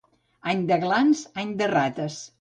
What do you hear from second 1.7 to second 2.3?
rates.